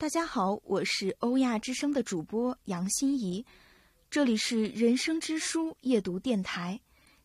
[0.00, 3.44] 大家好，我是欧亚之声的主播杨欣怡，
[4.08, 6.80] 这里是人生之书夜读电台。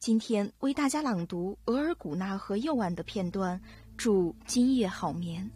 [0.00, 3.60] 今天为大家朗读额尔古纳河右岸的片段，
[3.96, 5.48] 祝今夜好眠。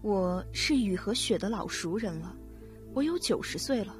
[0.00, 2.34] 我是雨和雪的老熟人了，
[2.94, 3.94] 我有九十岁了。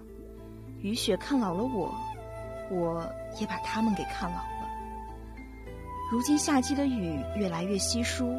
[0.80, 1.94] 雨雪看老了我，
[2.70, 3.06] 我
[3.38, 4.70] 也把他们给看老了。
[6.10, 8.34] 如今夏季的雨越来越稀疏，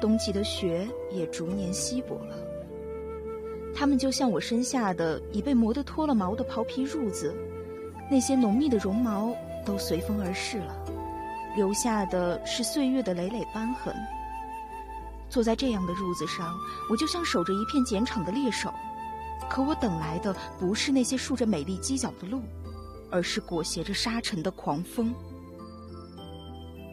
[0.00, 2.51] 冬季的雪也逐年稀薄了。
[3.74, 7.34] 他们就像我身下的已被磨得脱了毛的袍皮褥子，
[8.10, 10.76] 那些浓密的绒毛都随风而逝了，
[11.56, 13.94] 留下的是岁月的累累斑痕。
[15.28, 16.54] 坐在这样的褥子上，
[16.90, 18.70] 我就像守着一片碱场的猎手，
[19.48, 22.42] 可我等来的不是那些竖着美丽犄角的鹿，
[23.10, 25.14] 而是裹挟着沙尘的狂风。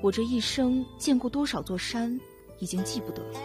[0.02, 2.18] 我这一生见过多少座山，
[2.60, 3.40] 已经记不得了。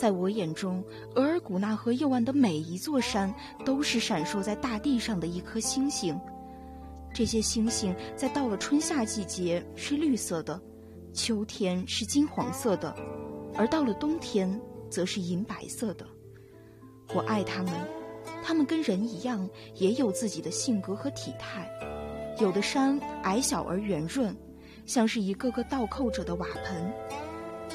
[0.00, 0.82] 在我眼中，
[1.14, 3.34] 额尔古纳河右岸的每一座山，
[3.66, 6.18] 都是闪烁在大地上的一颗星星。
[7.12, 10.58] 这些星星在到了春夏季节是绿色的，
[11.12, 12.96] 秋天是金黄色的。
[13.54, 14.58] 而到了冬天，
[14.88, 16.06] 则是银白色的。
[17.14, 17.74] 我爱它们，
[18.42, 21.70] 它们跟人一样，也有自己的性格和体态。
[22.40, 24.34] 有的山矮小而圆润，
[24.86, 26.90] 像是一个个倒扣着的瓦盆；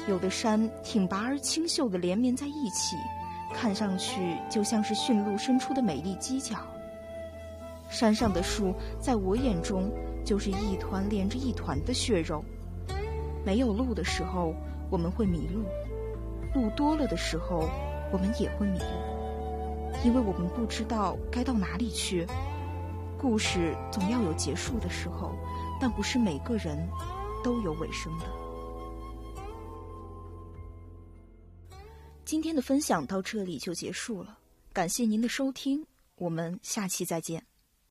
[0.08, 2.96] 有的山挺拔而清秀的连绵在一起，
[3.54, 6.56] 看上去就像是驯鹿伸出的美丽犄角。
[7.88, 9.90] 山上的树，在我眼中，
[10.24, 12.44] 就是一团连着一团的血肉。
[13.44, 14.54] 没有路的时候。
[14.88, 15.64] 我们会迷路，
[16.54, 17.68] 路多了的时候，
[18.12, 22.24] 我们也会迷路，因为我们不知道该到哪里去。
[23.18, 25.32] 故事总要有结束的时候，
[25.80, 26.88] 但不是每个人
[27.42, 28.45] 都有尾声的。
[32.26, 34.36] 今天的分享到这里就结束了，
[34.72, 37.46] 感谢您的收听，我们下期再见。